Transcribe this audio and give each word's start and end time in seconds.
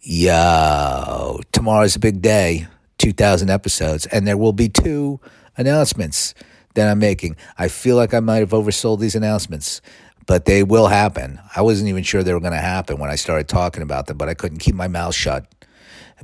Yo, 0.00 1.40
tomorrow's 1.50 1.96
a 1.96 1.98
big 1.98 2.22
day, 2.22 2.68
2,000 2.98 3.50
episodes, 3.50 4.06
and 4.06 4.28
there 4.28 4.36
will 4.36 4.52
be 4.52 4.68
two 4.68 5.18
announcements 5.56 6.34
that 6.74 6.88
I'm 6.88 7.00
making. 7.00 7.34
I 7.58 7.66
feel 7.66 7.96
like 7.96 8.14
I 8.14 8.20
might 8.20 8.38
have 8.38 8.50
oversold 8.50 9.00
these 9.00 9.16
announcements, 9.16 9.82
but 10.24 10.44
they 10.44 10.62
will 10.62 10.86
happen. 10.86 11.40
I 11.56 11.62
wasn't 11.62 11.88
even 11.88 12.04
sure 12.04 12.22
they 12.22 12.32
were 12.32 12.38
going 12.38 12.52
to 12.52 12.58
happen 12.58 12.98
when 12.98 13.10
I 13.10 13.16
started 13.16 13.48
talking 13.48 13.82
about 13.82 14.06
them, 14.06 14.16
but 14.16 14.28
I 14.28 14.34
couldn't 14.34 14.58
keep 14.58 14.76
my 14.76 14.86
mouth 14.86 15.16
shut. 15.16 15.52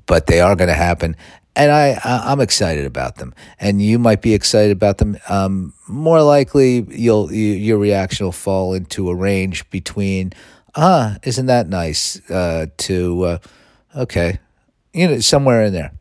But 0.07 0.29
they 0.29 0.41
are 0.41 0.55
going 0.55 0.69
to 0.69 0.75
happen, 0.75 1.17
and 1.57 1.73
I, 1.73 1.99
I 2.05 2.31
am 2.31 2.41
excited 2.41 2.87
about 2.87 3.17
them, 3.17 3.35
and 3.59 3.83
you 3.83 3.99
might 3.99 4.23
be 4.23 4.35
excited 4.35 4.71
about 4.71 4.99
them. 4.99 5.19
Um, 5.29 5.75
more 5.89 6.23
likely, 6.23 6.87
you'll 6.91 7.33
you, 7.33 7.55
your 7.55 7.79
reaction 7.79 8.25
will 8.25 8.33
fall 8.33 8.73
into 8.73 9.11
a 9.11 9.17
range 9.17 9.69
between, 9.71 10.33
ah, 10.77 11.17
isn't 11.25 11.47
that 11.47 11.69
nice? 11.69 12.21
Uh, 12.31 12.67
to 12.77 13.23
uh, 13.25 13.39
okay, 13.97 14.39
you 14.93 15.09
know, 15.09 15.21
somewhere 15.21 15.65
in 15.65 15.73
there. 15.73 15.93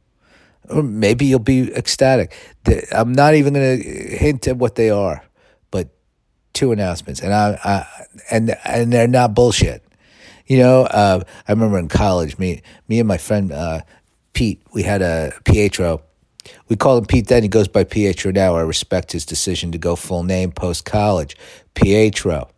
Or 0.69 0.81
maybe 0.81 1.25
you'll 1.25 1.39
be 1.39 1.73
ecstatic. 1.73 2.33
I'm 2.91 3.13
not 3.13 3.35
even 3.35 3.53
going 3.53 3.81
to 3.81 3.89
hint 3.89 4.47
at 4.47 4.57
what 4.57 4.75
they 4.75 4.89
are, 4.89 5.23
but 5.71 5.89
two 6.53 6.71
announcements, 6.71 7.21
and 7.21 7.33
I, 7.33 7.59
I 7.63 8.05
and 8.31 8.55
and 8.63 8.93
they're 8.93 9.07
not 9.07 9.33
bullshit. 9.33 9.83
You 10.47 10.57
know, 10.57 10.83
uh, 10.83 11.23
I 11.47 11.51
remember 11.51 11.79
in 11.79 11.89
college, 11.89 12.37
me 12.37 12.61
me 12.87 12.99
and 12.99 13.07
my 13.07 13.17
friend 13.17 13.51
uh, 13.51 13.81
Pete, 14.33 14.61
we 14.73 14.83
had 14.83 15.01
a 15.01 15.33
Pietro. 15.43 16.01
We 16.67 16.75
call 16.75 16.97
him 16.97 17.05
Pete 17.05 17.27
then. 17.27 17.43
He 17.43 17.49
goes 17.49 17.67
by 17.67 17.83
Pietro 17.83 18.31
now. 18.31 18.55
I 18.55 18.61
respect 18.61 19.11
his 19.11 19.25
decision 19.25 19.71
to 19.71 19.77
go 19.77 19.95
full 19.95 20.23
name 20.23 20.51
post 20.51 20.85
college. 20.85 21.37
Pietro. 21.73 22.49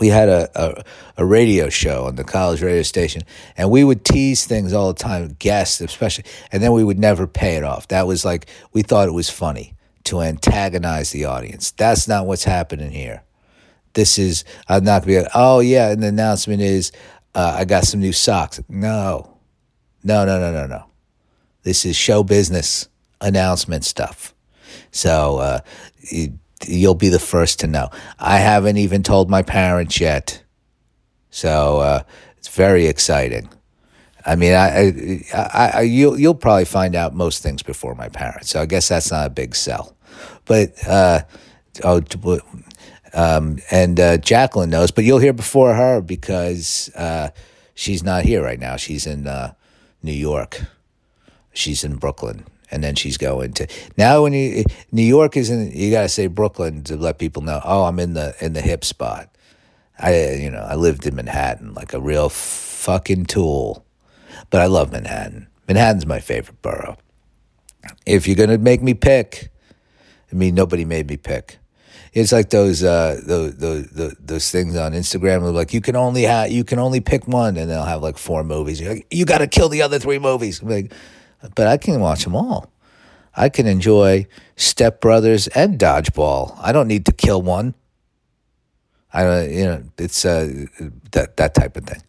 We 0.00 0.08
had 0.08 0.28
a, 0.28 0.48
a, 0.54 0.84
a, 1.18 1.24
radio 1.24 1.68
show 1.68 2.06
on 2.06 2.16
the 2.16 2.24
college 2.24 2.60
radio 2.60 2.82
station, 2.82 3.22
and 3.56 3.70
we 3.70 3.84
would 3.84 4.04
tease 4.04 4.44
things 4.44 4.72
all 4.72 4.92
the 4.92 4.98
time, 4.98 5.36
guests 5.38 5.80
especially, 5.80 6.24
and 6.50 6.60
then 6.60 6.72
we 6.72 6.82
would 6.82 6.98
never 6.98 7.28
pay 7.28 7.54
it 7.56 7.62
off. 7.62 7.86
That 7.88 8.06
was 8.06 8.24
like, 8.24 8.48
we 8.72 8.82
thought 8.82 9.06
it 9.06 9.12
was 9.12 9.30
funny 9.30 9.74
to 10.04 10.20
antagonize 10.22 11.12
the 11.12 11.24
audience. 11.24 11.70
That's 11.70 12.08
not 12.08 12.26
what's 12.26 12.44
happening 12.44 12.90
here. 12.90 13.22
This 13.94 14.18
is, 14.18 14.44
I'm 14.68 14.84
not 14.84 15.02
going 15.02 15.02
to 15.02 15.06
be 15.06 15.18
like, 15.22 15.32
oh, 15.34 15.60
yeah, 15.60 15.90
and 15.90 16.02
the 16.02 16.08
announcement 16.08 16.62
is, 16.62 16.90
uh, 17.34 17.54
I 17.58 17.64
got 17.64 17.84
some 17.84 18.00
new 18.00 18.12
socks. 18.12 18.60
No, 18.68 19.38
no, 20.02 20.24
no, 20.24 20.38
no, 20.38 20.52
no, 20.52 20.66
no. 20.66 20.84
This 21.62 21.84
is 21.84 21.96
show 21.96 22.22
business 22.22 22.88
announcement 23.20 23.84
stuff. 23.84 24.34
So 24.90 25.38
uh, 25.38 25.60
you'll 26.66 26.94
be 26.94 27.08
the 27.08 27.18
first 27.18 27.60
to 27.60 27.66
know. 27.66 27.90
I 28.18 28.38
haven't 28.38 28.76
even 28.76 29.02
told 29.02 29.30
my 29.30 29.42
parents 29.42 30.00
yet. 30.00 30.42
So 31.30 31.78
uh, 31.80 32.02
it's 32.38 32.48
very 32.48 32.86
exciting. 32.86 33.48
I 34.24 34.34
mean, 34.34 34.54
I, 34.54 35.22
I, 35.32 35.70
I, 35.74 35.80
you'll, 35.82 36.18
you'll 36.18 36.34
probably 36.34 36.64
find 36.64 36.96
out 36.96 37.14
most 37.14 37.42
things 37.42 37.62
before 37.62 37.94
my 37.94 38.08
parents. 38.08 38.50
So 38.50 38.60
I 38.60 38.66
guess 38.66 38.88
that's 38.88 39.12
not 39.12 39.26
a 39.26 39.30
big 39.30 39.54
sell. 39.54 39.96
But, 40.46 40.72
uh, 40.86 41.20
oh, 41.84 42.00
um, 43.14 43.58
and 43.70 44.00
uh, 44.00 44.16
Jacqueline 44.18 44.70
knows, 44.70 44.90
but 44.90 45.04
you'll 45.04 45.20
hear 45.20 45.32
before 45.32 45.74
her 45.74 46.00
because 46.00 46.90
uh, 46.96 47.30
she's 47.74 48.02
not 48.02 48.24
here 48.24 48.42
right 48.42 48.58
now. 48.58 48.76
She's 48.76 49.06
in 49.06 49.26
uh, 49.26 49.54
New 50.02 50.12
York. 50.12 50.62
She's 51.52 51.84
in 51.84 51.96
Brooklyn. 51.96 52.44
And 52.70 52.82
then 52.82 52.94
she's 52.94 53.16
going 53.16 53.52
to 53.54 53.66
now 53.96 54.22
when 54.22 54.32
you 54.32 54.64
New 54.90 55.02
York 55.02 55.36
is 55.36 55.50
in 55.50 55.70
you 55.72 55.90
gotta 55.90 56.08
say 56.08 56.26
Brooklyn 56.26 56.82
to 56.84 56.96
let 56.96 57.18
people 57.18 57.42
know, 57.42 57.60
oh, 57.64 57.84
I'm 57.84 57.98
in 57.98 58.14
the 58.14 58.34
in 58.40 58.54
the 58.54 58.60
hip 58.60 58.84
spot. 58.84 59.28
I 59.98 60.34
you 60.34 60.50
know, 60.50 60.66
I 60.68 60.74
lived 60.74 61.06
in 61.06 61.14
Manhattan 61.14 61.74
like 61.74 61.92
a 61.92 62.00
real 62.00 62.28
fucking 62.28 63.26
tool. 63.26 63.84
But 64.50 64.60
I 64.60 64.66
love 64.66 64.92
Manhattan. 64.92 65.48
Manhattan's 65.68 66.06
my 66.06 66.20
favorite 66.20 66.60
borough. 66.62 66.96
If 68.04 68.26
you're 68.26 68.36
gonna 68.36 68.58
make 68.58 68.82
me 68.82 68.94
pick, 68.94 69.50
I 70.32 70.34
mean 70.34 70.54
nobody 70.54 70.84
made 70.84 71.08
me 71.08 71.16
pick 71.16 71.58
it's 72.16 72.32
like 72.32 72.48
those 72.48 72.82
uh 72.82 73.20
those 73.26 73.56
those 73.56 74.14
those 74.18 74.50
things 74.50 74.74
on 74.74 74.92
Instagram 74.92 75.52
like 75.52 75.74
you 75.74 75.82
can 75.82 75.96
only 75.96 76.22
have 76.22 76.50
you 76.50 76.64
can 76.64 76.78
only 76.78 77.00
pick 77.00 77.28
one 77.28 77.58
and 77.58 77.70
they'll 77.70 77.84
have 77.84 78.02
like 78.02 78.16
four 78.16 78.42
movies. 78.42 78.80
You're 78.80 78.94
like, 78.94 79.06
you 79.10 79.26
got 79.26 79.38
to 79.38 79.46
kill 79.46 79.68
the 79.68 79.82
other 79.82 79.98
three 79.98 80.18
movies. 80.18 80.62
I'm 80.62 80.68
like, 80.70 80.94
but 81.54 81.66
I 81.66 81.76
can 81.76 82.00
watch 82.00 82.24
them 82.24 82.36
all. 82.36 82.70
I 83.36 83.48
can 83.48 83.66
enjoy 83.66 84.26
Step 84.56 85.00
Brothers 85.00 85.46
and 85.48 85.78
Dodgeball. 85.78 86.58
I 86.60 86.72
don't 86.72 86.88
need 86.88 87.04
to 87.06 87.12
kill 87.12 87.42
one. 87.42 87.74
I 89.12 89.24
don't, 89.24 89.50
you 89.52 89.64
know, 89.64 89.82
it's 89.98 90.24
uh, 90.24 90.66
that 91.12 91.36
that 91.36 91.54
type 91.54 91.76
of 91.76 91.84
thing. 91.84 92.02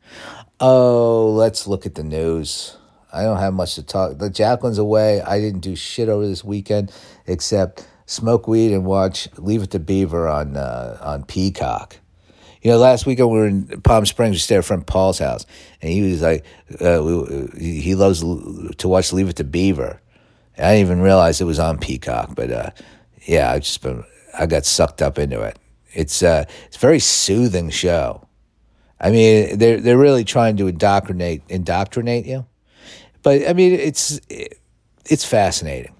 Oh, 0.59 1.31
let's 1.31 1.67
look 1.67 1.85
at 1.85 1.95
the 1.95 2.03
news. 2.03 2.77
I 3.13 3.23
don't 3.23 3.39
have 3.39 3.53
much 3.53 3.75
to 3.75 3.83
talk. 3.83 4.17
The 4.17 4.29
Jacqueline's 4.29 4.77
away. 4.77 5.21
I 5.21 5.39
didn't 5.39 5.61
do 5.61 5.75
shit 5.75 6.09
over 6.09 6.27
this 6.27 6.43
weekend 6.43 6.91
except 7.25 7.87
smoke 8.05 8.47
weed 8.47 8.73
and 8.73 8.85
watch 8.85 9.29
Leave 9.37 9.63
It 9.63 9.71
to 9.71 9.79
Beaver 9.79 10.27
on 10.27 10.57
uh, 10.57 10.97
on 11.01 11.23
Peacock. 11.23 11.97
You 12.67 12.73
know, 12.73 12.79
last 12.79 13.05
weekend 13.05 13.31
we 13.31 13.37
were 13.37 13.47
in 13.47 13.65
Palm 13.81 14.05
Springs. 14.05 14.33
We 14.33 14.39
stayed 14.39 14.57
at 14.57 14.65
friend 14.65 14.85
Paul's 14.85 15.19
house, 15.19 15.45
and 15.81 15.89
he 15.89 16.01
was 16.01 16.21
like, 16.21 16.43
uh, 16.81 17.01
we, 17.01 17.79
he 17.79 17.95
loves 17.95 18.19
to 18.19 18.87
watch 18.89 19.13
Leave 19.13 19.29
It 19.29 19.37
to 19.37 19.45
Beaver. 19.45 20.01
I 20.57 20.61
didn't 20.73 20.81
even 20.81 20.99
realize 20.99 21.39
it 21.39 21.45
was 21.45 21.59
on 21.59 21.77
Peacock, 21.77 22.35
but 22.35 22.51
uh, 22.51 22.71
yeah, 23.25 23.53
I 23.53 23.59
just 23.59 23.81
been 23.81 24.03
I 24.37 24.47
got 24.47 24.65
sucked 24.65 25.01
up 25.01 25.17
into 25.17 25.41
it. 25.43 25.57
It's 25.93 26.21
uh, 26.21 26.43
it's 26.65 26.75
a 26.75 26.79
very 26.79 26.99
soothing 26.99 27.69
show. 27.69 28.27
I 28.99 29.11
mean, 29.11 29.57
they're 29.57 29.79
they're 29.79 29.97
really 29.97 30.25
trying 30.25 30.57
to 30.57 30.67
indoctrinate 30.67 31.43
indoctrinate 31.47 32.25
you, 32.25 32.45
but 33.23 33.47
I 33.47 33.53
mean, 33.53 33.75
it's 33.75 34.19
it's 34.29 35.23
fascinating. 35.23 35.95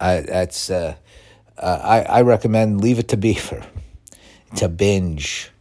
I 0.00 0.22
that's 0.22 0.70
uh, 0.70 0.96
uh, 1.56 1.80
I, 1.84 2.00
I 2.00 2.22
recommend 2.22 2.80
Leave 2.80 2.98
It 2.98 3.06
to 3.10 3.16
Beaver 3.16 3.64
to 4.56 4.68
binge. 4.68 5.52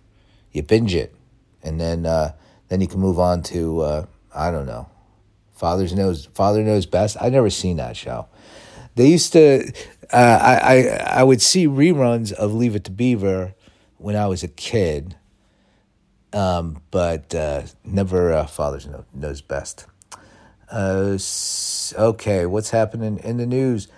You 0.57 0.63
binge 0.63 0.95
it, 0.95 1.13
and 1.61 1.79
then 1.79 2.07
uh, 2.07 2.33
then 2.69 2.81
you 2.81 2.87
can 2.87 2.99
move 2.99 3.19
on 3.19 3.43
to 3.43 3.81
uh, 3.81 4.05
I 4.33 4.49
don't 4.49 4.65
know. 4.65 4.89
Father's 5.53 5.93
knows 5.93 6.25
Father 6.33 6.63
knows 6.63 6.87
best. 6.87 7.15
I 7.21 7.29
never 7.29 7.51
seen 7.51 7.77
that 7.77 7.95
show. 7.95 8.27
They 8.95 9.07
used 9.07 9.33
to. 9.33 9.71
Uh, 10.11 10.39
I, 10.41 10.55
I 10.55 11.19
I 11.19 11.23
would 11.23 11.43
see 11.43 11.67
reruns 11.67 12.33
of 12.33 12.55
Leave 12.55 12.75
It 12.75 12.85
to 12.85 12.91
Beaver 12.91 13.53
when 13.99 14.15
I 14.15 14.25
was 14.25 14.41
a 14.41 14.47
kid, 14.47 15.15
um, 16.33 16.81
but 16.89 17.35
uh, 17.35 17.61
never 17.85 18.33
uh, 18.33 18.47
Father's 18.47 18.87
know, 18.87 19.05
knows 19.13 19.41
best. 19.41 19.85
Uh, 20.71 21.19
okay, 21.99 22.47
what's 22.47 22.71
happening 22.71 23.19
in 23.19 23.37
the 23.37 23.45
news? 23.45 23.89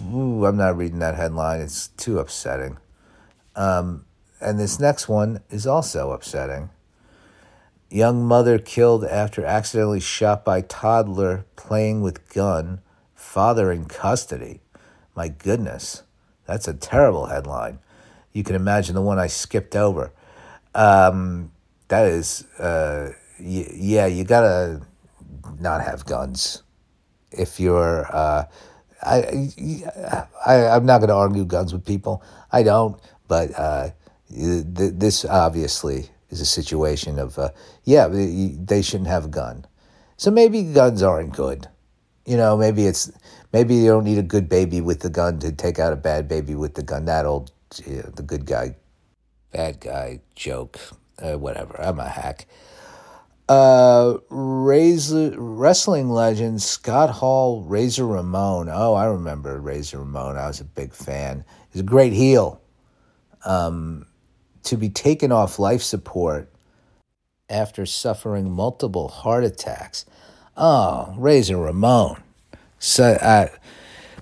Ooh, 0.00 0.46
I'm 0.46 0.56
not 0.56 0.76
reading 0.76 1.00
that 1.00 1.16
headline. 1.16 1.60
It's 1.60 1.88
too 1.88 2.20
upsetting. 2.20 2.78
Um, 3.56 4.05
and 4.40 4.58
this 4.58 4.78
next 4.78 5.08
one 5.08 5.40
is 5.50 5.66
also 5.66 6.12
upsetting. 6.12 6.70
Young 7.90 8.24
mother 8.24 8.58
killed 8.58 9.04
after 9.04 9.44
accidentally 9.44 10.00
shot 10.00 10.44
by 10.44 10.60
toddler 10.60 11.44
playing 11.56 12.00
with 12.02 12.28
gun. 12.32 12.80
Father 13.14 13.70
in 13.72 13.86
custody. 13.86 14.60
My 15.14 15.28
goodness, 15.28 16.02
that's 16.46 16.68
a 16.68 16.74
terrible 16.74 17.26
headline. 17.26 17.78
You 18.32 18.42
can 18.44 18.54
imagine 18.54 18.94
the 18.94 19.02
one 19.02 19.18
I 19.18 19.26
skipped 19.28 19.74
over. 19.74 20.12
Um, 20.74 21.52
that 21.88 22.06
is, 22.06 22.42
uh, 22.58 23.12
y- 23.40 23.70
yeah, 23.72 24.06
you 24.06 24.24
gotta 24.24 24.82
not 25.58 25.82
have 25.82 26.04
guns 26.04 26.62
if 27.30 27.58
you're. 27.60 28.06
Uh, 28.14 28.44
I, 29.02 29.52
I 30.46 30.68
I'm 30.68 30.86
not 30.86 30.98
going 30.98 31.08
to 31.08 31.14
argue 31.14 31.44
guns 31.44 31.72
with 31.72 31.84
people. 31.84 32.22
I 32.50 32.62
don't, 32.62 33.00
but 33.28 33.56
uh, 33.58 33.90
this 34.28 35.24
obviously 35.24 36.10
is 36.30 36.40
a 36.40 36.46
situation 36.46 37.18
of 37.18 37.38
uh, 37.38 37.50
yeah, 37.84 38.08
they 38.08 38.82
shouldn't 38.82 39.08
have 39.08 39.26
a 39.26 39.28
gun. 39.28 39.66
So 40.16 40.30
maybe 40.30 40.62
guns 40.62 41.02
aren't 41.02 41.34
good. 41.34 41.68
You 42.24 42.36
know, 42.36 42.56
maybe 42.56 42.86
it's 42.86 43.12
maybe 43.52 43.76
you 43.76 43.86
don't 43.86 44.04
need 44.04 44.18
a 44.18 44.22
good 44.22 44.48
baby 44.48 44.80
with 44.80 45.00
the 45.00 45.10
gun 45.10 45.38
to 45.40 45.52
take 45.52 45.78
out 45.78 45.92
a 45.92 45.96
bad 45.96 46.26
baby 46.26 46.54
with 46.54 46.74
the 46.74 46.82
gun. 46.82 47.04
That 47.04 47.26
old 47.26 47.52
you 47.84 47.96
know, 47.96 48.10
the 48.14 48.22
good 48.22 48.46
guy, 48.46 48.74
bad 49.52 49.80
guy 49.80 50.20
joke, 50.34 50.78
uh, 51.22 51.38
whatever. 51.38 51.80
I'm 51.80 52.00
a 52.00 52.08
hack. 52.08 52.46
Uh, 53.48 54.18
Razor, 54.28 55.34
wrestling 55.38 56.10
legend 56.10 56.60
Scott 56.60 57.10
Hall, 57.10 57.62
Razor 57.62 58.06
Ramon. 58.06 58.68
Oh, 58.68 58.94
I 58.94 59.04
remember 59.06 59.60
Razor 59.60 59.98
Ramon. 59.98 60.36
I 60.36 60.48
was 60.48 60.60
a 60.60 60.64
big 60.64 60.92
fan. 60.92 61.44
He's 61.70 61.82
a 61.82 61.84
great 61.84 62.12
heel. 62.12 62.60
Um, 63.44 64.06
to 64.66 64.76
be 64.76 64.88
taken 64.88 65.32
off 65.32 65.58
life 65.58 65.82
support 65.82 66.48
after 67.48 67.86
suffering 67.86 68.50
multiple 68.50 69.08
heart 69.08 69.44
attacks. 69.44 70.04
Oh, 70.56 71.14
Razor 71.16 71.56
Ramon. 71.56 72.22
So 72.78 73.18
I, 73.20 73.50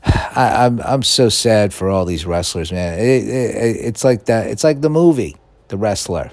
I 0.04 0.66
am 0.66 0.80
I'm, 0.80 0.86
I'm 0.86 1.02
so 1.02 1.28
sad 1.28 1.72
for 1.72 1.88
all 1.88 2.04
these 2.04 2.26
wrestlers, 2.26 2.72
man. 2.72 2.98
It, 2.98 3.28
it, 3.28 3.76
it's 3.84 4.04
like 4.04 4.26
that. 4.26 4.48
It's 4.48 4.64
like 4.64 4.80
the 4.80 4.90
movie, 4.90 5.36
The 5.68 5.76
Wrestler. 5.76 6.30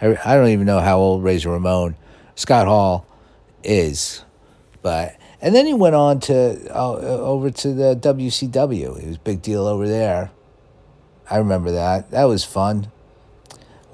I, 0.00 0.16
I 0.24 0.34
don't 0.34 0.48
even 0.48 0.66
know 0.66 0.80
how 0.80 0.98
old 0.98 1.22
Razor 1.22 1.50
Ramon 1.50 1.96
Scott 2.34 2.66
Hall 2.66 3.06
is, 3.62 4.24
but 4.82 5.16
and 5.40 5.54
then 5.54 5.66
he 5.66 5.74
went 5.74 5.94
on 5.94 6.20
to 6.20 6.74
uh, 6.74 6.92
over 6.96 7.50
to 7.50 7.72
the 7.72 7.94
WCW. 7.96 8.98
It 8.98 9.06
was 9.06 9.16
a 9.16 9.20
big 9.20 9.42
deal 9.42 9.66
over 9.66 9.86
there. 9.86 10.30
I 11.30 11.38
remember 11.38 11.72
that. 11.72 12.10
That 12.10 12.24
was 12.24 12.44
fun. 12.44 12.90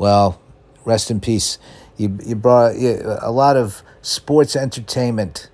Well, 0.01 0.41
rest 0.87 1.11
in 1.11 1.21
peace. 1.21 1.59
You 1.99 2.19
you 2.25 2.35
brought 2.35 2.75
a 2.75 3.31
lot 3.31 3.59
of 3.59 3.83
sports 4.01 4.57
entertainment 4.57 5.51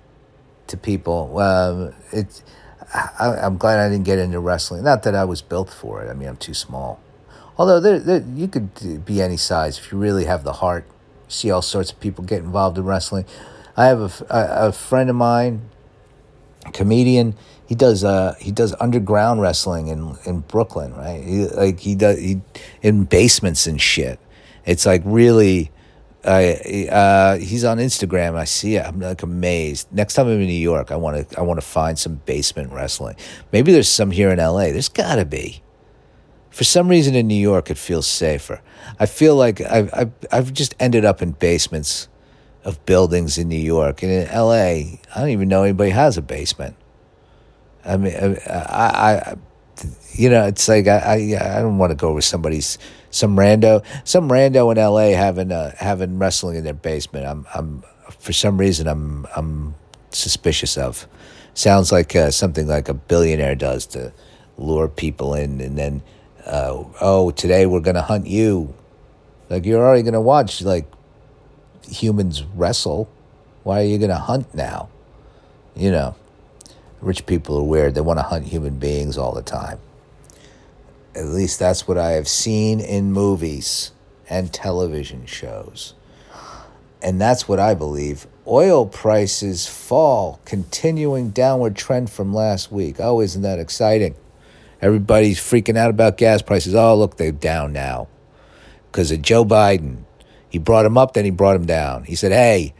to 0.67 0.77
people. 0.77 1.37
Um, 1.37 1.93
it. 2.13 2.41
I, 2.93 3.35
I'm 3.43 3.57
glad 3.57 3.79
I 3.79 3.89
didn't 3.89 4.05
get 4.05 4.19
into 4.19 4.39
wrestling. 4.39 4.85
Not 4.85 5.03
that 5.03 5.15
I 5.15 5.25
was 5.25 5.41
built 5.41 5.69
for 5.69 6.01
it. 6.01 6.09
I 6.09 6.13
mean, 6.13 6.29
I'm 6.29 6.37
too 6.37 6.53
small. 6.53 7.01
Although 7.57 7.81
there, 7.81 7.99
there, 7.99 8.23
you 8.35 8.47
could 8.47 9.03
be 9.03 9.21
any 9.21 9.35
size 9.35 9.77
if 9.79 9.91
you 9.91 9.97
really 9.97 10.23
have 10.23 10.45
the 10.45 10.53
heart. 10.53 10.85
See 11.27 11.51
all 11.51 11.61
sorts 11.61 11.91
of 11.91 11.99
people 11.99 12.23
get 12.23 12.39
involved 12.39 12.77
in 12.77 12.85
wrestling. 12.85 13.25
I 13.75 13.87
have 13.87 13.99
a, 13.99 14.25
a, 14.33 14.67
a 14.69 14.71
friend 14.71 15.09
of 15.09 15.17
mine, 15.17 15.69
comedian. 16.71 17.35
He 17.67 17.75
does 17.75 18.05
uh 18.05 18.35
he 18.39 18.51
does 18.51 18.73
underground 18.79 19.41
wrestling 19.41 19.87
in 19.89 20.15
in 20.25 20.39
Brooklyn, 20.39 20.93
right? 20.95 21.21
He, 21.21 21.47
like 21.47 21.81
he 21.81 21.95
does 21.95 22.17
he 22.17 22.39
in 22.81 23.03
basements 23.03 23.67
and 23.67 23.81
shit. 23.81 24.21
It's 24.67 24.85
like 24.85 25.01
really. 25.05 25.71
Uh, 26.25 26.57
uh, 26.91 27.37
he's 27.37 27.63
on 27.63 27.77
Instagram. 27.77 28.35
I 28.35 28.43
see 28.43 28.75
it. 28.75 28.85
I'm 28.85 28.99
like 28.99 29.23
amazed. 29.23 29.87
Next 29.93 30.15
time 30.15 30.27
I'm 30.27 30.41
in 30.41 30.47
New 30.47 30.53
York, 30.53 30.91
I 30.91 30.97
want 30.97 31.29
to 31.29 31.39
I 31.39 31.41
want 31.41 31.59
to 31.59 31.65
find 31.65 31.97
some 31.97 32.15
basement 32.25 32.73
wrestling. 32.73 33.15
Maybe 33.53 33.71
there's 33.71 33.87
some 33.87 34.11
here 34.11 34.29
in 34.29 34.39
L.A. 34.39 34.71
There's 34.71 34.89
got 34.89 35.15
to 35.15 35.25
be 35.25 35.63
for 36.57 36.63
some 36.63 36.87
reason 36.87 37.13
in 37.13 37.27
New 37.27 37.35
York 37.35 37.69
it 37.69 37.77
feels 37.77 38.07
safer. 38.07 38.61
I 38.99 39.05
feel 39.05 39.35
like 39.35 39.61
I've 39.61 39.93
I've, 39.93 40.11
I've 40.31 40.53
just 40.53 40.75
ended 40.79 41.05
up 41.05 41.21
in 41.21 41.31
basements 41.31 42.07
of 42.63 42.83
buildings 42.85 43.37
in 43.37 43.47
New 43.47 43.59
York 43.59 44.01
and 44.01 44.11
in 44.11 44.27
L.A. 44.27 44.99
I 45.15 45.19
don't 45.19 45.29
even 45.29 45.49
know 45.49 45.63
anybody 45.63 45.91
has 45.91 46.17
a 46.17 46.21
basement. 46.23 46.75
I 47.85 47.97
mean, 47.97 48.15
I, 48.15 48.49
I, 48.49 49.35
you 50.13 50.29
know, 50.29 50.45
it's 50.45 50.67
like 50.67 50.87
I, 50.87 50.97
I, 50.97 51.57
I 51.57 51.61
don't 51.61 51.77
want 51.77 51.91
to 51.91 51.95
go 51.95 52.13
with 52.13 52.23
somebody's 52.23 52.77
some 53.09 53.35
rando, 53.35 53.83
some 54.03 54.29
rando 54.29 54.71
in 54.71 54.77
L.A. 54.77 55.11
having 55.11 55.51
uh, 55.51 55.75
having 55.77 56.19
wrestling 56.19 56.57
in 56.57 56.63
their 56.63 56.73
basement. 56.73 57.25
I'm, 57.25 57.45
I'm 57.53 57.83
for 58.19 58.33
some 58.33 58.57
reason 58.57 58.87
I'm, 58.87 59.27
I'm 59.35 59.75
suspicious 60.11 60.77
of. 60.77 61.07
Sounds 61.53 61.91
like 61.91 62.15
uh, 62.15 62.29
something 62.29 62.67
like 62.67 62.87
a 62.87 62.93
billionaire 62.93 63.55
does 63.55 63.87
to 63.87 64.13
lure 64.57 64.87
people 64.87 65.33
in, 65.33 65.59
and 65.61 65.77
then 65.77 66.03
uh, 66.47 66.83
oh, 67.01 67.31
today 67.31 67.65
we're 67.65 67.81
to 67.95 68.01
hunt 68.01 68.25
you. 68.25 68.73
Like, 69.49 69.65
you're 69.65 69.85
already 69.85 70.03
to 70.13 70.21
watch, 70.21 70.61
like, 70.61 70.85
humans 71.89 72.43
wrestle. 72.43 73.09
Why 73.63 73.81
are 73.81 73.85
you 73.85 73.97
to 74.09 74.17
hunt 74.17 74.53
now? 74.53 74.89
You 75.75 75.91
know, 75.91 76.15
rich 77.01 77.25
people 77.25 77.57
are 77.57 77.63
weird. 77.63 77.95
They 77.95 78.01
want 78.01 78.19
to 78.19 78.23
hunt 78.23 78.45
human 78.45 78.79
beings 78.79 79.17
all 79.17 79.33
the 79.33 79.41
time. 79.41 79.79
At 81.15 81.25
least 81.25 81.59
that's 81.59 81.87
what 81.87 81.97
I 81.97 82.11
have 82.11 82.27
seen 82.27 82.79
in 82.79 83.11
movies 83.11 83.91
and 84.29 84.53
television 84.53 85.25
shows. 85.25 85.93
And 87.01 87.21
that's 87.21 87.47
what 87.47 87.59
I 87.59 87.73
believe. 87.73 88.27
Oil 88.47 88.85
prices 88.85 89.67
fall, 89.67 90.39
continuing 90.45 91.29
downward 91.29 91.75
trend 91.75 92.09
from 92.09 92.33
last 92.33 92.71
week. 92.71 92.97
Oh, 92.99 93.21
isn't 93.21 93.41
that 93.41 93.59
exciting? 93.59 94.15
Everybody's 94.81 95.39
freaking 95.39 95.77
out 95.77 95.89
about 95.89 96.17
gas 96.17 96.41
prices. 96.41 96.75
Oh, 96.75 96.95
look, 96.95 97.17
they're 97.17 97.31
down 97.31 97.73
now 97.73 98.07
because 98.91 99.11
of 99.11 99.21
Joe 99.21 99.43
Biden. 99.43 100.03
He 100.49 100.59
brought 100.59 100.85
him 100.85 100.97
up, 100.97 101.13
then 101.13 101.25
he 101.25 101.31
brought 101.31 101.55
him 101.55 101.65
down. 101.65 102.03
He 102.05 102.15
said, 102.15 102.31
"Hey, 102.31 102.73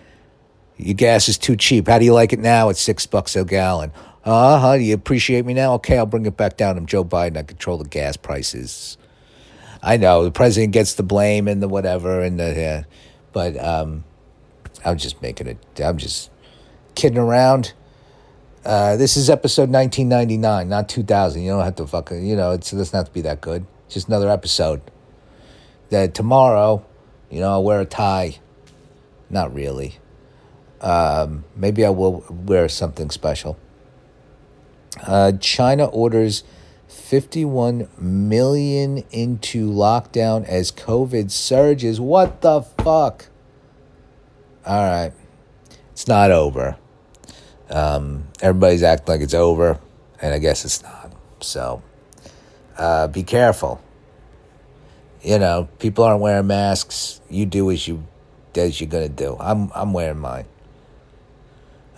your 0.78 0.94
gas 0.94 1.28
is 1.28 1.38
too 1.38 1.56
cheap. 1.56 1.88
How 1.88 2.00
do 2.00 2.06
you 2.06 2.14
like 2.14 2.34
it 2.34 2.40
now? 2.40 2.70
It's 2.70 2.80
six 2.80 3.06
bucks 3.06 3.36
a 3.36 3.44
gallon. 3.44 3.92
Uh 4.24 4.60
huh. 4.60 4.74
You 4.74 4.94
appreciate 4.94 5.46
me 5.46 5.54
now? 5.54 5.74
Okay, 5.76 5.98
I'll 5.98 6.06
bring 6.06 6.26
it 6.26 6.38
back 6.38 6.58
down. 6.58 6.78
I'm 6.78 6.86
Joe 6.86 7.04
Biden. 7.04 7.38
I 7.38 7.44
control 7.44 7.78
the 7.78 7.88
gas 7.88 8.18
prices. 8.18 8.98
I 9.82 9.98
know 9.98 10.24
the 10.24 10.32
president 10.32 10.74
gets 10.74 10.96
the 10.96 11.04
blame 11.04 11.48
and 11.48 11.62
the 11.62 11.68
whatever 11.68 12.22
and 12.22 12.40
the, 12.40 12.64
uh, 12.64 12.84
but 13.32 13.64
um, 13.64 14.04
I'm 14.84 14.98
just 14.98 15.22
making 15.22 15.48
it. 15.48 15.58
I'm 15.80 15.98
just 15.98 16.30
kidding 16.96 17.18
around. 17.18 17.74
Uh, 18.66 18.98
this 18.98 19.16
is 19.16 19.30
episode 19.30 19.70
1999, 19.70 20.68
not 20.68 20.90
2000. 20.90 21.42
You 21.42 21.52
don't 21.52 21.64
have 21.64 21.76
to 21.76 21.88
fucking, 21.88 22.26
you 22.26 22.36
know, 22.36 22.52
it's 22.52 22.72
doesn't 22.72 22.98
have 22.98 23.06
to 23.06 23.14
be 23.14 23.22
that 23.22 23.40
good. 23.40 23.66
It's 23.86 23.94
just 23.94 24.08
another 24.10 24.30
episode. 24.30 24.82
That 25.90 26.14
tomorrow, 26.14 26.86
you 27.30 27.40
know, 27.40 27.52
I'll 27.52 27.64
wear 27.64 27.80
a 27.80 27.86
tie. 27.86 28.40
Not 29.30 29.54
really. 29.54 30.00
Um, 30.82 31.44
maybe 31.56 31.86
I 31.86 31.90
will 31.90 32.24
wear 32.30 32.70
something 32.70 33.10
special. 33.10 33.58
Uh, 35.06 35.34
China 35.34 35.86
orders 35.86 36.44
51 36.88 37.90
million 37.98 39.04
into 39.12 39.70
lockdown 39.70 40.46
as 40.46 40.72
COVID 40.72 41.32
surges. 41.32 42.00
What 42.00 42.42
the 42.42 42.62
fuck? 42.62 43.28
All 44.66 44.84
right. 44.84 45.14
It's 45.92 46.08
not 46.08 46.32
over. 46.32 46.78
Um, 47.70 48.28
everybody's 48.42 48.84
acting 48.84 49.14
like 49.14 49.22
it's 49.22 49.34
over, 49.34 49.80
and 50.22 50.34
I 50.34 50.40
guess 50.40 50.64
it's 50.64 50.84
not. 50.84 51.12
So 51.42 51.82
uh, 52.78 53.08
be 53.08 53.24
careful. 53.24 53.82
You 55.22 55.40
know, 55.40 55.68
people 55.80 56.04
aren't 56.04 56.22
wearing 56.22 56.48
masks. 56.48 57.20
You 57.30 57.46
do 57.46 57.72
as 57.72 57.88
you 57.88 58.06
as 58.56 58.80
you're 58.80 58.90
gonna 58.90 59.10
do. 59.10 59.36
I'm 59.40 59.72
I'm 59.76 59.94
wearing 59.94 60.20
mine. 60.20 60.46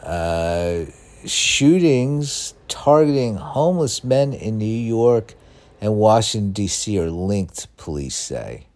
Uh, 0.03 0.85
shootings 1.25 2.53
targeting 2.67 3.35
homeless 3.35 4.03
men 4.03 4.33
in 4.33 4.57
New 4.57 4.65
York 4.65 5.35
and 5.81 5.95
Washington 5.95 6.51
D.C. 6.51 6.99
are 6.99 7.09
linked. 7.09 7.75
Police 7.77 8.15
say. 8.15 8.67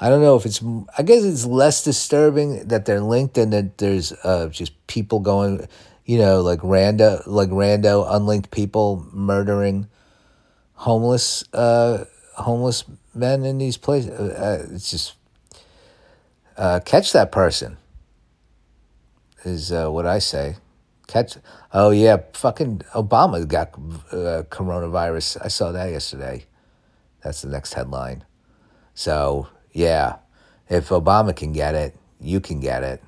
I 0.00 0.08
don't 0.08 0.20
know 0.20 0.36
if 0.36 0.44
it's. 0.44 0.62
I 0.98 1.02
guess 1.02 1.24
it's 1.24 1.44
less 1.44 1.84
disturbing 1.84 2.68
that 2.68 2.84
they're 2.84 3.00
linked 3.00 3.34
than 3.34 3.50
that 3.50 3.78
there's 3.78 4.12
uh, 4.24 4.48
just 4.48 4.86
people 4.86 5.20
going, 5.20 5.66
you 6.04 6.18
know, 6.18 6.40
like 6.42 6.60
rando, 6.60 7.22
like 7.26 7.48
rando, 7.50 8.06
unlinked 8.08 8.50
people 8.50 9.06
murdering 9.12 9.88
homeless, 10.74 11.44
uh, 11.54 12.04
homeless 12.36 12.84
men 13.14 13.44
in 13.44 13.58
these 13.58 13.76
places. 13.76 14.10
Uh, 14.10 14.34
uh, 14.62 14.74
it's 14.74 14.90
just 14.90 15.14
uh, 16.56 16.80
catch 16.84 17.12
that 17.12 17.30
person. 17.30 17.76
Is 19.44 19.72
uh, 19.72 19.90
what 19.90 20.06
I 20.06 20.18
say. 20.18 20.56
Catch. 21.06 21.36
Oh 21.72 21.90
yeah, 21.90 22.16
fucking 22.32 22.78
Obama 22.94 23.46
got 23.46 23.74
uh, 24.10 24.44
coronavirus. 24.48 25.38
I 25.44 25.48
saw 25.48 25.70
that 25.72 25.90
yesterday. 25.90 26.46
That's 27.22 27.42
the 27.42 27.48
next 27.48 27.74
headline. 27.74 28.24
So 28.94 29.48
yeah, 29.72 30.16
if 30.68 30.88
Obama 30.88 31.36
can 31.36 31.52
get 31.52 31.74
it, 31.74 31.94
you 32.20 32.40
can 32.40 32.60
get 32.60 32.82
it. 32.82 33.02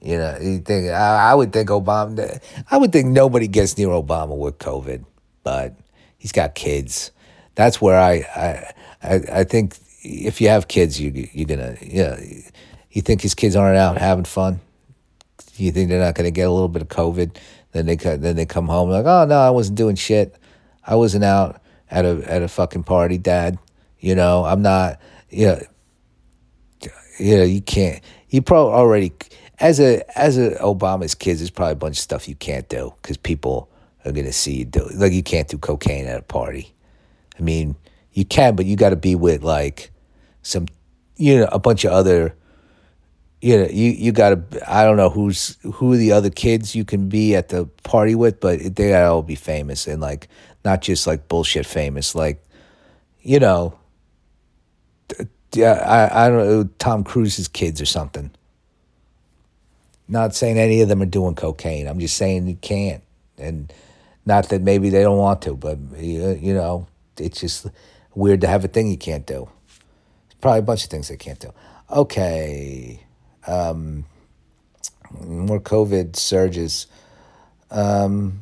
You 0.00 0.18
know, 0.18 0.38
you 0.40 0.60
think 0.60 0.90
I, 0.90 1.32
I 1.32 1.34
would 1.34 1.52
think 1.52 1.70
Obama. 1.70 2.40
I 2.70 2.76
would 2.76 2.92
think 2.92 3.08
nobody 3.08 3.48
gets 3.48 3.76
near 3.76 3.88
Obama 3.88 4.36
with 4.36 4.58
COVID, 4.58 5.04
but 5.42 5.74
he's 6.18 6.32
got 6.32 6.54
kids. 6.54 7.10
That's 7.56 7.80
where 7.80 7.98
I 7.98 8.12
I 8.36 8.72
I, 9.02 9.40
I 9.40 9.44
think 9.44 9.76
if 10.02 10.40
you 10.40 10.48
have 10.50 10.68
kids, 10.68 11.00
you 11.00 11.10
you're 11.32 11.46
gonna 11.46 11.76
you 11.80 12.04
know, 12.04 12.16
you 12.92 13.02
think 13.02 13.22
his 13.22 13.34
kids 13.34 13.56
aren't 13.56 13.76
out 13.76 13.98
having 13.98 14.24
fun. 14.24 14.60
You 15.56 15.72
think 15.72 15.88
they're 15.88 16.00
not 16.00 16.14
gonna 16.14 16.30
get 16.30 16.48
a 16.48 16.50
little 16.50 16.68
bit 16.68 16.82
of 16.82 16.88
COVID? 16.88 17.36
Then 17.72 17.86
they 17.86 17.96
then 17.96 18.36
they 18.36 18.46
come 18.46 18.66
home 18.66 18.90
like, 18.90 19.06
oh 19.06 19.26
no, 19.26 19.38
I 19.38 19.50
wasn't 19.50 19.78
doing 19.78 19.96
shit. 19.96 20.34
I 20.84 20.94
wasn't 20.94 21.24
out 21.24 21.60
at 21.90 22.04
a 22.04 22.22
at 22.26 22.42
a 22.42 22.48
fucking 22.48 22.84
party, 22.84 23.18
Dad. 23.18 23.58
You 23.98 24.14
know, 24.14 24.44
I'm 24.44 24.62
not. 24.62 25.00
You 25.30 25.46
know, 25.46 25.60
you 27.18 27.36
know, 27.36 27.44
you 27.44 27.60
can't. 27.60 28.02
You 28.30 28.40
probably 28.40 28.72
already 28.72 29.12
as 29.60 29.80
a 29.80 30.02
as 30.18 30.38
a 30.38 30.52
Obama's 30.56 31.14
kids. 31.14 31.40
There's 31.40 31.50
probably 31.50 31.72
a 31.72 31.76
bunch 31.76 31.96
of 31.96 32.02
stuff 32.02 32.28
you 32.28 32.34
can't 32.34 32.68
do 32.68 32.94
because 33.02 33.16
people 33.16 33.68
are 34.04 34.12
gonna 34.12 34.32
see 34.32 34.58
you 34.58 34.64
do. 34.64 34.88
Like 34.94 35.12
you 35.12 35.22
can't 35.22 35.48
do 35.48 35.58
cocaine 35.58 36.06
at 36.06 36.18
a 36.18 36.22
party. 36.22 36.74
I 37.38 37.42
mean, 37.42 37.76
you 38.12 38.24
can, 38.24 38.56
but 38.56 38.66
you 38.66 38.76
got 38.76 38.90
to 38.90 38.96
be 38.96 39.14
with 39.14 39.42
like 39.42 39.92
some, 40.42 40.66
you 41.16 41.38
know, 41.38 41.48
a 41.52 41.58
bunch 41.58 41.84
of 41.84 41.92
other. 41.92 42.34
You 43.40 43.58
know, 43.58 43.68
you 43.70 43.90
you 43.90 44.12
got 44.12 44.50
to. 44.50 44.72
I 44.72 44.84
don't 44.84 44.96
know 44.96 45.10
who's 45.10 45.56
who 45.62 45.96
the 45.96 46.12
other 46.12 46.30
kids 46.30 46.74
you 46.74 46.84
can 46.84 47.08
be 47.08 47.36
at 47.36 47.50
the 47.50 47.66
party 47.84 48.14
with, 48.14 48.40
but 48.40 48.58
they 48.58 48.90
gotta 48.90 49.06
all 49.06 49.22
be 49.22 49.36
famous 49.36 49.86
and 49.86 50.00
like 50.00 50.28
not 50.64 50.82
just 50.82 51.06
like 51.06 51.28
bullshit 51.28 51.64
famous. 51.64 52.16
Like, 52.16 52.42
you 53.22 53.38
know, 53.38 53.78
yeah, 55.52 55.72
I, 55.72 56.26
I 56.26 56.28
don't 56.28 56.38
know, 56.38 56.68
Tom 56.78 57.04
Cruise's 57.04 57.48
kids 57.48 57.80
or 57.80 57.86
something. 57.86 58.30
Not 60.08 60.34
saying 60.34 60.58
any 60.58 60.80
of 60.80 60.88
them 60.88 61.02
are 61.02 61.06
doing 61.06 61.34
cocaine. 61.34 61.86
I'm 61.86 62.00
just 62.00 62.16
saying 62.16 62.46
you 62.46 62.56
can't. 62.56 63.02
And 63.36 63.72
not 64.26 64.48
that 64.48 64.62
maybe 64.62 64.90
they 64.90 65.02
don't 65.02 65.18
want 65.18 65.42
to, 65.42 65.54
but, 65.54 65.78
you 65.98 66.54
know, 66.54 66.86
it's 67.16 67.40
just 67.40 67.66
weird 68.14 68.40
to 68.40 68.46
have 68.46 68.64
a 68.64 68.68
thing 68.68 68.90
you 68.90 68.96
can't 68.96 69.26
do. 69.26 69.48
There's 69.66 70.40
probably 70.40 70.60
a 70.60 70.62
bunch 70.62 70.84
of 70.84 70.90
things 70.90 71.08
they 71.08 71.16
can't 71.16 71.38
do. 71.38 71.52
Okay. 71.90 73.04
Um, 73.48 74.04
more 75.20 75.60
COVID 75.60 76.16
surges. 76.16 76.86
Um, 77.70 78.40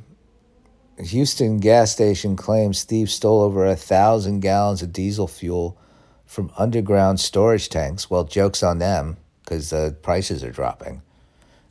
Houston 0.98 1.58
gas 1.58 1.92
station 1.92 2.36
claims 2.36 2.78
Steve 2.78 3.10
stole 3.10 3.42
over 3.42 3.66
a 3.66 3.76
thousand 3.76 4.40
gallons 4.40 4.82
of 4.82 4.92
diesel 4.92 5.28
fuel 5.28 5.78
from 6.24 6.50
underground 6.58 7.20
storage 7.20 7.68
tanks. 7.68 8.10
Well, 8.10 8.24
jokes 8.24 8.62
on 8.62 8.78
them 8.78 9.16
because 9.42 9.70
the 9.70 9.96
prices 10.02 10.42
are 10.42 10.50
dropping. 10.50 11.02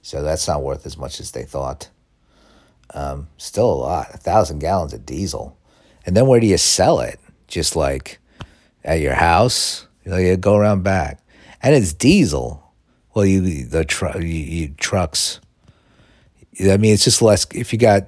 So 0.01 0.21
that's 0.21 0.47
not 0.47 0.63
worth 0.63 0.85
as 0.85 0.97
much 0.97 1.19
as 1.19 1.31
they 1.31 1.43
thought. 1.43 1.89
Um, 2.93 3.27
still 3.37 3.71
a 3.71 3.73
lot, 3.73 4.13
a 4.13 4.17
thousand 4.17 4.59
gallons 4.59 4.93
of 4.93 5.05
diesel. 5.05 5.57
And 6.05 6.15
then 6.15 6.27
where 6.27 6.39
do 6.39 6.47
you 6.47 6.57
sell 6.57 6.99
it? 6.99 7.19
Just 7.47 7.75
like 7.75 8.19
at 8.83 9.01
your 9.01 9.15
house? 9.15 9.87
You, 10.05 10.11
know, 10.11 10.17
you 10.17 10.37
go 10.37 10.55
around 10.55 10.83
back. 10.83 11.19
And 11.61 11.73
it's 11.73 11.93
diesel. 11.93 12.64
Well, 13.15 13.25
you 13.25 13.65
the 13.65 13.85
tr- 13.85 14.19
you, 14.19 14.27
you 14.27 14.67
trucks. 14.77 15.39
I 16.61 16.75
mean, 16.77 16.93
it's 16.93 17.05
just 17.05 17.21
less. 17.21 17.47
If 17.55 17.71
you 17.71 17.79
got 17.79 18.07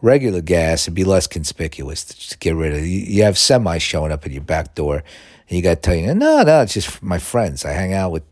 regular 0.00 0.40
gas, 0.40 0.84
it'd 0.84 0.94
be 0.94 1.04
less 1.04 1.26
conspicuous 1.26 2.04
to 2.04 2.38
get 2.38 2.56
rid 2.56 2.72
of. 2.72 2.80
You, 2.80 3.00
you 3.00 3.22
have 3.24 3.34
semis 3.34 3.82
showing 3.82 4.10
up 4.10 4.24
at 4.24 4.32
your 4.32 4.42
back 4.42 4.74
door, 4.74 4.96
and 4.96 5.56
you 5.56 5.62
got 5.62 5.74
to 5.74 5.80
tell 5.80 5.94
you, 5.94 6.14
no, 6.14 6.42
no, 6.42 6.62
it's 6.62 6.72
just 6.72 7.02
my 7.02 7.18
friends. 7.18 7.66
I 7.66 7.72
hang 7.72 7.92
out 7.92 8.10
with, 8.10 8.22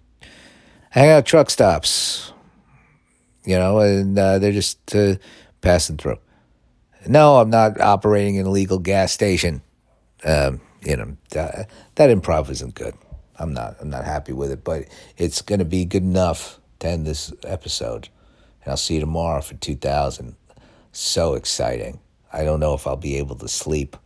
I 0.95 1.01
hang 1.01 1.11
out 1.11 1.27
truck 1.27 1.51
stops, 1.51 2.33
you 3.45 3.59
know, 3.59 3.81
and 3.81 4.19
uh, 4.19 4.39
they're 4.39 4.53
just 4.53 4.95
uh, 4.97 5.17
passing 5.61 5.99
through. 5.99 6.19
No, 7.07 7.37
I'm 7.37 7.51
not 7.51 7.79
operating 7.79 8.39
an 8.39 8.47
illegal 8.47 8.79
gas 8.79 9.13
station. 9.13 9.61
Um, 10.25 10.63
you 10.83 10.97
know, 10.97 11.17
that 11.31 11.69
improv 11.97 12.49
isn't 12.49 12.75
good. 12.75 12.95
I'm 13.41 13.55
not. 13.55 13.77
I'm 13.81 13.89
not 13.89 14.05
happy 14.05 14.33
with 14.33 14.53
it, 14.53 14.63
but 14.63 14.85
it's 15.17 15.41
going 15.41 15.59
to 15.59 15.65
be 15.65 15.85
good 15.87 16.03
enough 16.03 16.61
to 16.81 16.89
end 16.89 17.07
this 17.07 17.33
episode. 17.45 18.09
And 18.63 18.71
I'll 18.71 18.77
see 18.77 18.95
you 18.95 19.01
tomorrow 19.01 19.41
for 19.41 19.55
2000. 19.55 20.37
So 20.93 21.35
exciting. 21.35 22.01
I 22.33 22.45
don't 22.45 22.61
know 22.61 22.75
if 22.75 22.87
I'll 22.87 22.97
be 22.97 23.17
able 23.17 23.37
to 23.37 23.49
sleep. 23.49 23.97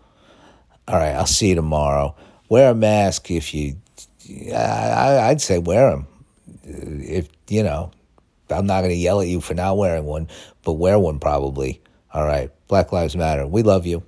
All 0.86 0.96
right, 0.96 1.14
I'll 1.14 1.26
see 1.26 1.48
you 1.48 1.54
tomorrow. 1.56 2.14
Wear 2.48 2.70
a 2.70 2.74
mask 2.74 3.30
if 3.30 3.52
you. 3.52 3.76
I, 4.54 5.28
I'd 5.30 5.40
say 5.40 5.58
wear 5.58 5.90
them. 5.90 6.06
If 6.62 7.28
you 7.48 7.62
know, 7.62 7.90
I'm 8.50 8.66
not 8.66 8.80
going 8.80 8.90
to 8.90 8.96
yell 8.96 9.20
at 9.20 9.26
you 9.26 9.40
for 9.40 9.54
not 9.54 9.76
wearing 9.76 10.04
one, 10.04 10.28
but 10.62 10.74
wear 10.74 10.98
one 10.98 11.18
probably. 11.18 11.82
All 12.12 12.24
right. 12.24 12.50
Black 12.68 12.92
Lives 12.92 13.16
Matter. 13.16 13.46
We 13.46 13.62
love 13.62 13.86
you. 13.86 14.04